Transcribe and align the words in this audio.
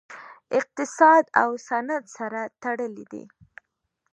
اقتصاد 0.59 1.23
او 1.41 1.49
صنعت 1.67 2.05
سره 2.17 2.41
تړلي 2.61 3.05
دي 3.11 3.23